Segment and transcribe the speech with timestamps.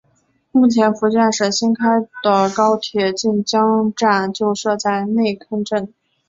[0.51, 5.93] 目前福建省新开通的高铁晋江站就设在内坑镇。